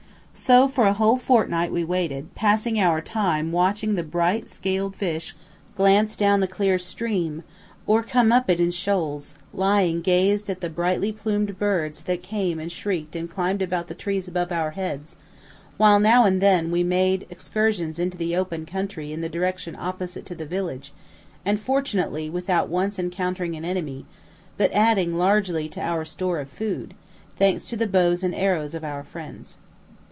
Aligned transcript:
So 0.33 0.67
for 0.67 0.85
a 0.87 0.93
whole 0.93 1.17
fortnight 1.17 1.71
we 1.73 1.83
waited, 1.83 2.33
passing 2.33 2.79
our 2.79 2.99
time 2.99 3.51
watching 3.51 3.93
the 3.93 4.01
bright 4.01 4.49
scaled 4.49 4.95
fish 4.95 5.35
glance 5.75 6.15
down 6.15 6.39
the 6.39 6.47
clear 6.47 6.79
stream, 6.79 7.43
or 7.85 8.01
come 8.01 8.31
up 8.31 8.49
it 8.49 8.59
in 8.59 8.71
shoals; 8.71 9.35
lying 9.53 10.01
gazing 10.01 10.49
at 10.49 10.61
the 10.61 10.69
brightly 10.69 11.11
plumed 11.11 11.59
birds 11.59 12.03
that 12.03 12.23
came 12.23 12.59
and 12.59 12.71
shrieked 12.71 13.15
and 13.15 13.29
climbed 13.29 13.61
about 13.61 13.87
the 13.87 13.93
trees 13.93 14.27
above 14.27 14.51
our 14.53 14.71
heads; 14.71 15.15
while 15.77 15.99
now 15.99 16.23
and 16.23 16.41
then 16.41 16.71
we 16.71 16.81
made 16.81 17.19
cautious 17.19 17.31
excursions 17.31 17.99
into 17.99 18.17
the 18.17 18.35
open 18.35 18.65
country 18.65 19.11
in 19.11 19.21
the 19.21 19.29
direction 19.29 19.75
opposite 19.77 20.25
to 20.25 20.33
the 20.33 20.45
village, 20.45 20.91
and 21.45 21.59
fortunately 21.59 22.29
without 22.31 22.69
once 22.69 22.97
encountering 22.97 23.55
an 23.55 23.65
enemy, 23.65 24.05
but 24.57 24.71
adding 24.71 25.13
largely 25.17 25.67
to 25.69 25.81
our 25.81 26.03
store 26.05 26.39
of 26.39 26.49
food, 26.49 26.95
thanks 27.37 27.65
to 27.69 27.75
the 27.75 27.85
bows 27.85 28.23
and 28.23 28.33
arrows 28.33 28.73
of 28.73 28.83
our 28.83 29.03
friends. 29.03 29.59